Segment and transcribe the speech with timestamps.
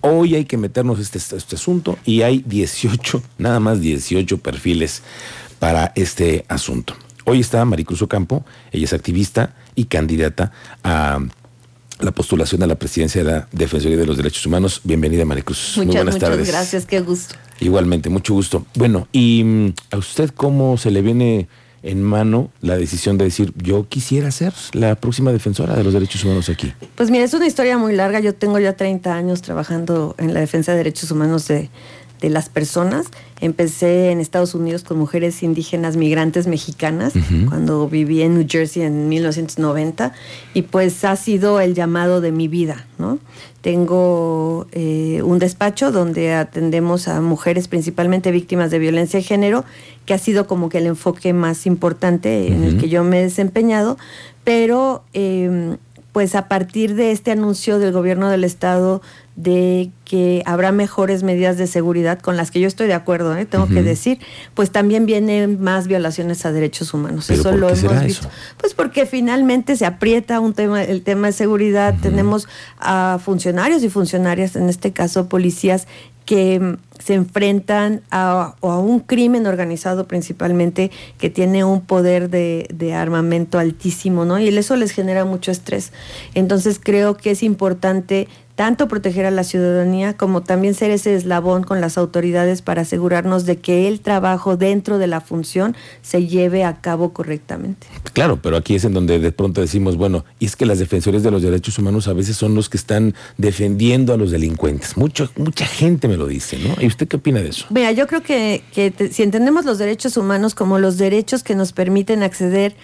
[0.00, 5.02] Hoy hay que meternos este, este asunto y hay 18, nada más 18 perfiles
[5.58, 6.94] para este asunto.
[7.24, 10.52] Hoy está Maricruz Ocampo, ella es activista y candidata
[10.82, 11.20] a
[12.00, 14.80] la postulación a la presidencia de la Defensoría de los Derechos Humanos.
[14.84, 15.74] Bienvenida, Maricruz.
[15.76, 16.48] Muchas, Muy buenas muchas tardes.
[16.48, 17.34] gracias, qué gusto.
[17.60, 18.64] Igualmente, mucho gusto.
[18.74, 21.48] Bueno, ¿y mm, a usted cómo se le viene
[21.82, 26.24] en mano la decisión de decir, yo quisiera ser la próxima defensora de los derechos
[26.24, 26.72] humanos aquí?
[26.94, 28.20] Pues mira, es una historia muy larga.
[28.20, 31.70] Yo tengo ya 30 años trabajando en la defensa de derechos humanos de,
[32.20, 33.06] de las personas.
[33.40, 37.14] Empecé en Estados Unidos con mujeres indígenas migrantes mexicanas
[37.48, 40.12] cuando viví en New Jersey en 1990
[40.52, 43.18] y pues ha sido el llamado de mi vida, ¿no?
[43.62, 49.64] Tengo eh, un despacho donde atendemos a mujeres principalmente víctimas de violencia de género,
[50.06, 53.22] que ha sido como que el enfoque más importante en el que yo me he
[53.22, 53.98] desempeñado,
[54.44, 55.76] pero em,
[56.12, 59.00] pues a partir de este anuncio del gobierno del estado
[59.36, 63.46] de que habrá mejores medidas de seguridad con las que yo estoy de acuerdo, ¿eh?
[63.46, 64.18] tengo que decir,
[64.54, 67.30] pues también vienen más violaciones a derechos humanos.
[67.30, 68.28] eso lo hemos visto.
[68.58, 71.94] Pues porque finalmente se aprieta un tema, el tema de seguridad.
[72.02, 75.86] Tenemos a funcionarios y funcionarias, en este caso policías,
[76.26, 82.94] que se enfrentan a, a, un crimen organizado principalmente que tiene un poder de, de,
[82.94, 84.38] armamento altísimo, ¿no?
[84.38, 85.92] Y eso les genera mucho estrés.
[86.34, 88.28] Entonces creo que es importante
[88.60, 93.46] tanto proteger a la ciudadanía como también ser ese eslabón con las autoridades para asegurarnos
[93.46, 97.86] de que el trabajo dentro de la función se lleve a cabo correctamente.
[98.12, 101.22] Claro, pero aquí es en donde de pronto decimos, bueno, y es que las defensores
[101.22, 104.94] de los derechos humanos a veces son los que están defendiendo a los delincuentes.
[104.98, 106.74] Mucho, mucha gente me lo dice, ¿no?
[106.82, 107.66] ¿Y usted qué opina de eso?
[107.70, 111.72] Mira, yo creo que, que si entendemos los derechos humanos como los derechos que nos
[111.72, 112.76] permiten acceder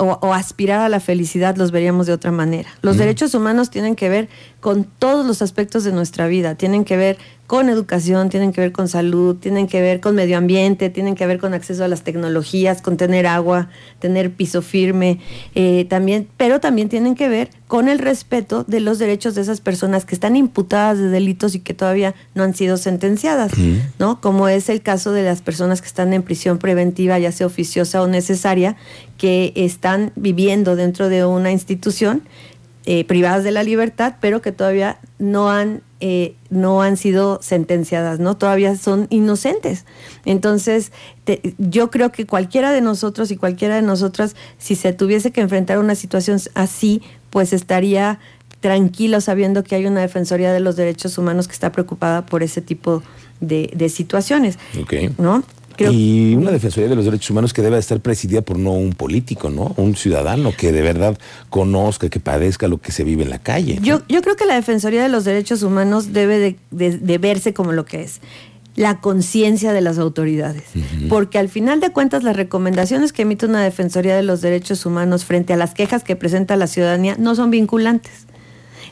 [0.00, 2.70] o, aspirar a la felicidad los veríamos de otra manera.
[2.80, 4.28] Los derechos humanos tienen que ver
[4.60, 7.18] con todos los aspectos de nuestra vida, tienen que ver
[7.50, 11.26] con educación, tienen que ver con salud, tienen que ver con medio ambiente, tienen que
[11.26, 15.18] ver con acceso a las tecnologías, con tener agua, tener piso firme,
[15.56, 19.60] eh, también, pero también tienen que ver con el respeto de los derechos de esas
[19.60, 23.50] personas que están imputadas de delitos y que todavía no han sido sentenciadas,
[23.98, 24.20] ¿no?
[24.20, 28.00] Como es el caso de las personas que están en prisión preventiva, ya sea oficiosa
[28.00, 28.76] o necesaria,
[29.18, 32.22] que están viviendo dentro de una institución
[32.86, 38.20] eh, privadas de la libertad, pero que todavía no han, eh, no han sido sentenciadas,
[38.20, 38.36] ¿no?
[38.36, 39.84] Todavía son inocentes.
[40.24, 40.92] Entonces,
[41.58, 45.78] yo creo que cualquiera de nosotros y cualquiera de nosotras, si se tuviese que enfrentar
[45.78, 48.18] una situación así, pues estaría
[48.60, 52.60] tranquilo sabiendo que hay una Defensoría de los Derechos Humanos que está preocupada por ese
[52.60, 53.02] tipo
[53.40, 54.58] de, de situaciones.
[55.18, 55.42] ¿no?
[55.88, 59.50] Y una Defensoría de los Derechos Humanos que debe estar presidida por no un político,
[59.50, 59.74] ¿no?
[59.76, 61.18] Un ciudadano que de verdad
[61.48, 63.78] conozca, que padezca lo que se vive en la calle.
[63.82, 67.84] Yo, yo creo que la Defensoría de los Derechos Humanos debe de, verse como lo
[67.84, 68.20] que es
[68.76, 70.64] la conciencia de las autoridades.
[71.08, 75.24] Porque al final de cuentas las recomendaciones que emite una Defensoría de los Derechos Humanos
[75.24, 78.26] frente a las quejas que presenta la ciudadanía no son vinculantes.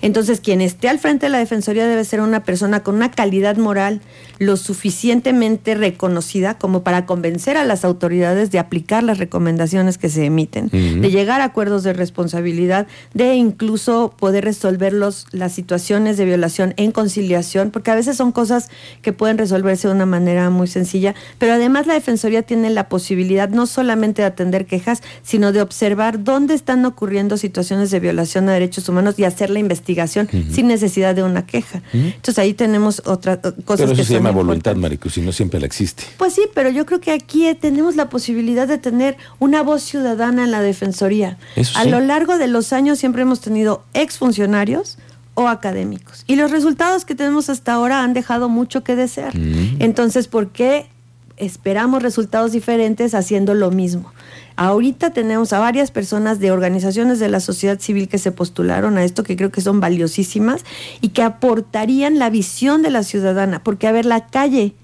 [0.00, 3.56] Entonces, quien esté al frente de la Defensoría debe ser una persona con una calidad
[3.56, 4.00] moral
[4.38, 10.24] lo suficientemente reconocida como para convencer a las autoridades de aplicar las recomendaciones que se
[10.24, 16.24] emiten, de llegar a acuerdos de responsabilidad, de incluso poder resolver los, las situaciones de
[16.24, 18.70] violación en conciliación, porque a veces son cosas
[19.02, 23.48] que pueden resolverse de una manera muy sencilla, pero además la Defensoría tiene la posibilidad
[23.48, 28.52] no solamente de atender quejas, sino de observar dónde están ocurriendo situaciones de violación a
[28.52, 31.82] derechos humanos y hacer la investigación sin necesidad de una queja.
[31.92, 36.04] Entonces ahí tenemos otras cosas que son voluntad, Maricruz, y no siempre la existe.
[36.16, 40.44] Pues sí, pero yo creo que aquí tenemos la posibilidad de tener una voz ciudadana
[40.44, 41.38] en la Defensoría.
[41.74, 44.98] a lo largo de los años siempre hemos tenido exfuncionarios
[45.34, 46.24] o académicos.
[46.26, 49.38] Y los resultados que tenemos hasta ahora han dejado mucho que desear.
[49.38, 49.76] Mm.
[49.78, 50.88] Entonces, ¿por qué
[51.38, 54.12] esperamos resultados diferentes haciendo lo mismo?
[54.56, 59.04] Ahorita tenemos a varias personas de organizaciones de la sociedad civil que se postularon a
[59.04, 60.64] esto, que creo que son valiosísimas
[61.00, 64.74] y que aportarían la visión de la ciudadana, porque a ver, la calle,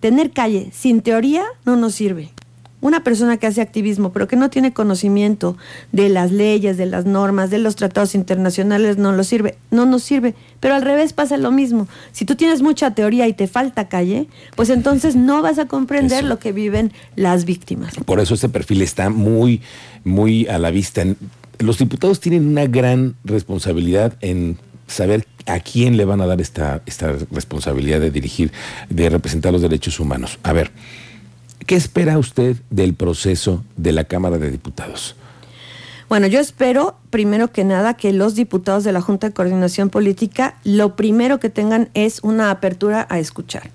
[0.00, 2.32] tener calle sin teoría no nos sirve
[2.80, 5.56] una persona que hace activismo, pero que no tiene conocimiento
[5.92, 10.02] de las leyes, de las normas, de los tratados internacionales, no lo sirve, no nos
[10.02, 10.34] sirve.
[10.60, 11.88] Pero al revés pasa lo mismo.
[12.12, 16.24] Si tú tienes mucha teoría y te falta calle, pues entonces no vas a comprender
[16.24, 17.94] lo que viven las víctimas.
[18.04, 19.60] Por eso este perfil está muy,
[20.04, 21.04] muy a la vista.
[21.58, 26.82] Los diputados tienen una gran responsabilidad en saber a quién le van a dar esta,
[26.86, 28.52] esta responsabilidad de dirigir,
[28.88, 30.38] de representar los derechos humanos.
[30.42, 30.70] A ver.
[31.70, 35.14] ¿Qué espera usted del proceso de la Cámara de Diputados?
[36.08, 40.56] Bueno, yo espero, primero que nada, que los diputados de la Junta de Coordinación Política
[40.64, 43.70] lo primero que tengan es una apertura a escuchar.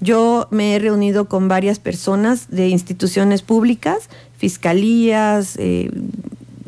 [0.00, 4.08] Yo me he reunido con varias personas de instituciones públicas,
[4.38, 5.90] fiscalías, eh,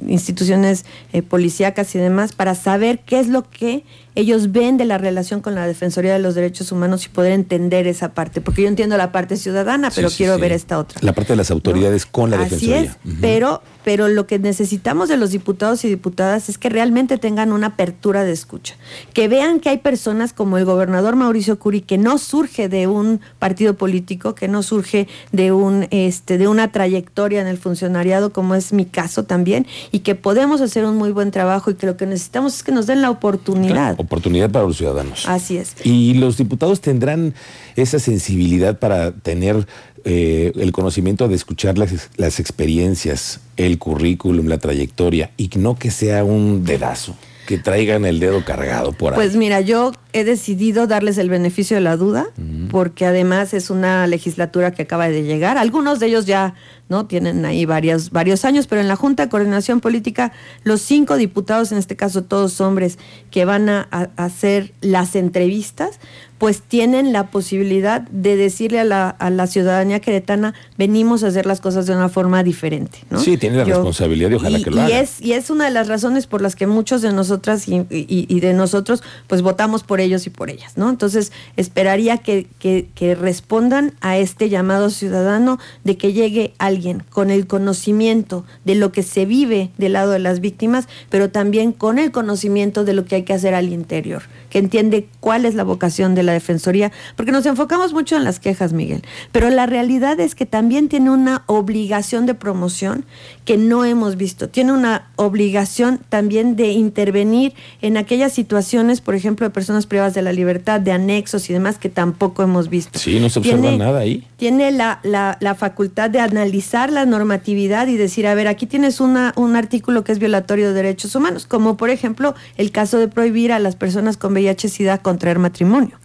[0.06, 0.84] instituciones
[1.14, 3.82] eh, policíacas y demás, para saber qué es lo que
[4.14, 7.86] ellos ven de la relación con la Defensoría de los Derechos Humanos y poder entender
[7.86, 10.98] esa parte, porque yo entiendo la parte ciudadana, pero quiero ver esta otra.
[11.02, 12.80] La parte de las autoridades con la Defensoría.
[12.80, 17.18] Así es, pero, pero lo que necesitamos de los diputados y diputadas es que realmente
[17.18, 18.74] tengan una apertura de escucha,
[19.12, 23.20] que vean que hay personas como el gobernador Mauricio Curi que no surge de un
[23.38, 28.54] partido político, que no surge de un este de una trayectoria en el funcionariado como
[28.54, 31.96] es mi caso también y que podemos hacer un muy buen trabajo y que lo
[31.96, 35.26] que necesitamos es que nos den la oportunidad oportunidad para los ciudadanos.
[35.26, 35.75] Así es.
[35.85, 37.35] Y los diputados tendrán
[37.76, 39.67] esa sensibilidad para tener
[40.05, 45.91] eh, el conocimiento de escuchar las, las experiencias, el currículum, la trayectoria, y no que
[45.91, 47.17] sea un dedazo
[47.50, 49.17] que traigan el dedo cargado por ahí.
[49.17, 52.29] Pues mira, yo he decidido darles el beneficio de la duda,
[52.70, 55.58] porque además es una legislatura que acaba de llegar.
[55.58, 56.55] Algunos de ellos ya
[56.88, 60.32] no tienen ahí varios, varios años, pero en la Junta de Coordinación Política,
[60.64, 62.99] los cinco diputados, en este caso todos hombres,
[63.31, 63.82] que van a
[64.17, 66.00] hacer las entrevistas,
[66.40, 71.44] pues tienen la posibilidad de decirle a la, a la, ciudadanía queretana, venimos a hacer
[71.44, 73.00] las cosas de una forma diferente.
[73.11, 73.20] ¿no?
[73.20, 75.00] Sí, tiene la responsabilidad y ojalá que lo y haga.
[75.00, 78.40] Es, y es una de las razones por las que muchos de nosotras y, y,
[78.40, 80.78] de nosotros, pues votamos por ellos y por ellas.
[80.78, 80.88] ¿no?
[80.88, 87.46] Entonces, esperaría que, que, respondan a este llamado ciudadano de que llegue alguien con el
[87.46, 92.12] conocimiento de lo que se vive del lado de las víctimas, pero también con el
[92.12, 96.14] conocimiento de lo que hay que hacer al interior, que entiende cuál es la vocación
[96.14, 99.02] de la Defensoría, porque nos enfocamos mucho en las quejas, Miguel,
[99.32, 103.06] pero la realidad es que también tiene una obligación de promoción
[103.44, 109.46] que no hemos visto, tiene una obligación también de intervenir en aquellas situaciones, por ejemplo,
[109.46, 112.99] de personas privadas de la libertad, de anexos y demás, que tampoco hemos visto.
[112.99, 114.26] Sí, no se observa nada ahí.
[114.37, 119.00] Tiene la, la, la, facultad de analizar la normatividad y decir, a ver, aquí tienes
[119.00, 123.08] una, un artículo que es violatorio de derechos humanos, como por ejemplo el caso de
[123.08, 125.99] prohibir a las personas con VIH-Sida contraer matrimonio.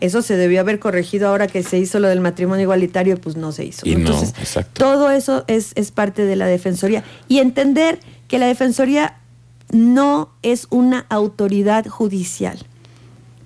[0.00, 3.52] Eso se debió haber corregido ahora que se hizo lo del matrimonio igualitario, pues no
[3.52, 3.86] se hizo.
[3.86, 4.34] Entonces,
[4.72, 7.04] todo eso es, es parte de la Defensoría.
[7.28, 9.18] Y entender que la Defensoría
[9.70, 12.58] no es una autoridad judicial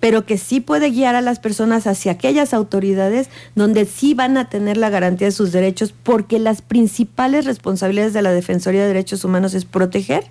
[0.06, 4.48] pero que sí puede guiar a las personas hacia aquellas autoridades donde sí van a
[4.48, 9.24] tener la garantía de sus derechos, porque las principales responsabilidades de la Defensoría de Derechos
[9.24, 10.22] Humanos es proteger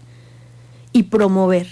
[0.94, 1.68] y promover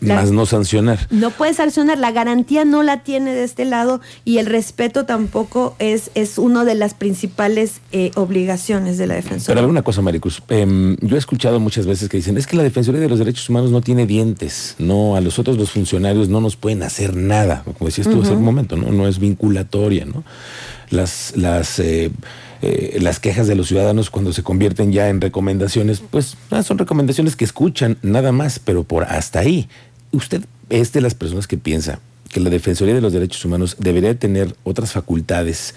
[0.00, 1.06] más no sancionar.
[1.10, 5.76] No puede sancionar, la garantía no la tiene de este lado y el respeto tampoco
[5.78, 9.46] es, es una de las principales eh, obligaciones de la Defensoría.
[9.46, 10.42] Pero a ver una cosa, Maricruz.
[10.48, 13.48] Em, yo he escuchado muchas veces que dicen, es que la Defensoría de los Derechos
[13.48, 17.62] Humanos no tiene dientes, no, a los otros los funcionarios no nos pueden hacer nada,
[17.64, 18.90] como decías tú hace un momento, ¿no?
[18.90, 20.24] No es vinculatoria, ¿no?
[20.90, 22.10] Las, las eh,
[22.62, 26.76] eh, las quejas de los ciudadanos cuando se convierten ya en recomendaciones, pues ah, son
[26.76, 29.66] recomendaciones que escuchan nada más, pero por hasta ahí
[30.12, 34.14] usted es de las personas que piensa que la Defensoría de los Derechos Humanos debería
[34.16, 35.74] tener otras facultades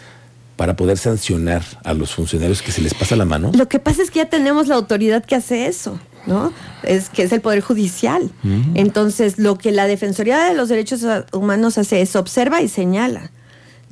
[0.56, 3.52] para poder sancionar a los funcionarios que se les pasa la mano?
[3.56, 6.54] Lo que pasa es que ya tenemos la autoridad que hace eso, ¿no?
[6.84, 8.32] Es que es el Poder Judicial.
[8.76, 11.02] Entonces, lo que la Defensoría de los Derechos
[11.32, 13.32] Humanos hace es observa y señala.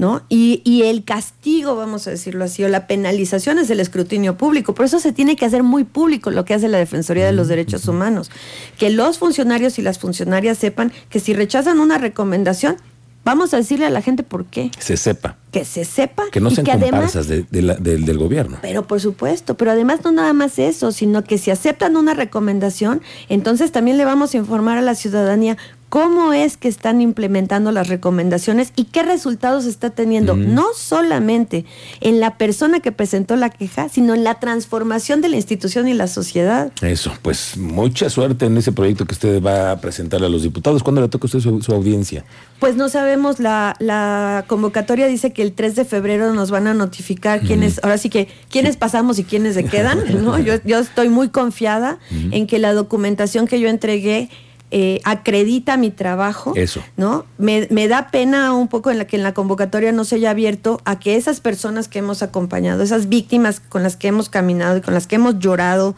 [0.01, 0.23] ¿No?
[0.29, 4.73] Y, y, el castigo, vamos a decirlo así, o la penalización es el escrutinio público.
[4.73, 7.47] Por eso se tiene que hacer muy público lo que hace la Defensoría de los
[7.47, 8.31] Derechos Humanos.
[8.79, 12.77] Que los funcionarios y las funcionarias sepan que si rechazan una recomendación,
[13.23, 14.71] vamos a decirle a la gente por qué.
[14.79, 15.37] Se sepa.
[15.51, 16.23] Que se sepa.
[16.31, 18.57] Que no sean comparsas del gobierno.
[18.59, 23.03] Pero por supuesto, pero además no nada más eso, sino que si aceptan una recomendación,
[23.29, 25.57] entonces también le vamos a informar a la ciudadanía
[25.91, 31.65] cómo es que están implementando las recomendaciones y qué resultados está teniendo, no solamente
[31.99, 35.93] en la persona que presentó la queja, sino en la transformación de la institución y
[35.93, 36.71] la sociedad.
[36.81, 40.81] Eso, pues mucha suerte en ese proyecto que usted va a presentar a los diputados.
[40.81, 42.23] ¿Cuándo le toca a usted su, audiencia?
[42.61, 46.73] Pues no sabemos, la, la, convocatoria dice que el 3 de febrero nos van a
[46.73, 50.39] notificar quiénes, ahora sí que quiénes pasamos y quiénes se quedan, ¿no?
[50.39, 51.99] Yo, yo estoy muy confiada
[52.31, 54.29] en que la documentación que yo entregué
[54.71, 56.53] eh, acredita mi trabajo.
[56.55, 56.81] Eso.
[56.97, 57.25] ¿No?
[57.37, 60.79] Me, da pena un poco en la que en la convocatoria no se haya abierto
[60.85, 64.81] a que esas personas que hemos acompañado, esas víctimas con las que hemos caminado y
[64.81, 65.95] con las que hemos llorado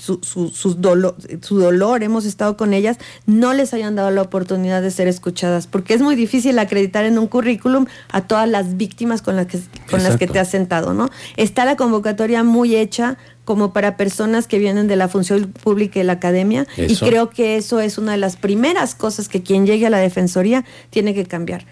[0.00, 2.96] su, su, dolor, su dolor, hemos estado con ellas,
[3.26, 7.18] no les hayan dado la oportunidad de ser escuchadas, porque es muy difícil acreditar en
[7.18, 9.60] un currículum a todas las víctimas con las que,
[9.90, 11.10] con las que te has sentado, ¿no?
[11.36, 13.18] Está la convocatoria muy hecha
[13.50, 17.56] como para personas que vienen de la función pública y la academia, y creo que
[17.56, 21.26] eso es una de las primeras cosas que quien llegue a la Defensoría tiene que
[21.26, 21.66] cambiar.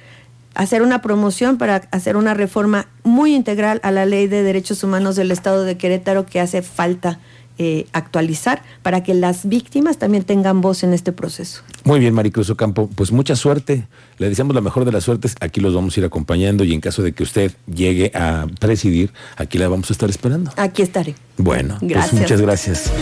[0.57, 5.15] Hacer una promoción para hacer una reforma muy integral a la ley de derechos humanos
[5.15, 7.21] del Estado de Querétaro que hace falta
[7.59, 11.63] eh, actualizar para que las víctimas también tengan voz en este proceso.
[11.85, 13.87] Muy bien, Maricruz Ocampo, pues mucha suerte.
[14.19, 15.35] Le deseamos la mejor de las suertes.
[15.41, 19.13] Aquí los vamos a ir acompañando y en caso de que usted llegue a presidir,
[19.37, 20.53] aquí la vamos a estar esperando.
[20.57, 21.15] Aquí estaré.
[21.37, 22.93] Bueno, pues muchas gracias.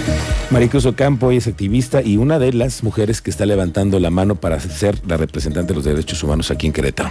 [0.51, 4.61] Maricruz Ocampo es activista y una de las mujeres que está levantando la mano para
[4.61, 7.11] ser la representante de los derechos humanos aquí en Querétaro.